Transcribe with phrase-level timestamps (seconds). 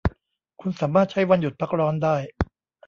[0.61, 2.15] คุณสามารถใช้วันหยุดพักร้อนได้